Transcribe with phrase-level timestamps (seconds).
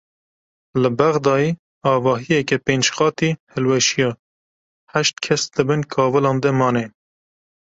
[0.81, 1.49] Li Bexdayê
[1.91, 4.09] avahiyeke pênc qatî hilweşiya
[4.91, 6.85] heşt kes di bin kavilan de mane.